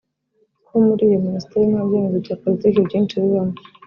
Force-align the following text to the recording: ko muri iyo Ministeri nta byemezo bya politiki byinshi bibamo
ko 0.67 0.75
muri 0.85 1.01
iyo 1.09 1.17
Ministeri 1.25 1.69
nta 1.71 1.81
byemezo 1.87 2.17
bya 2.25 2.35
politiki 2.41 2.85
byinshi 2.87 3.21
bibamo 3.23 3.55